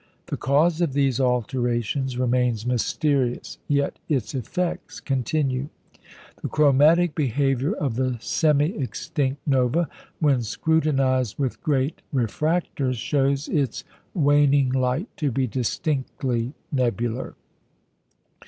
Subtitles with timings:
[0.25, 5.69] The cause of these alterations remains mysterious, yet its effects continue.
[6.41, 9.87] The chromatic behaviour of the semi extinct Nova,
[10.19, 13.83] when scrutinised with great refractors, shows its
[14.15, 17.35] waning light to be distinctly nebular.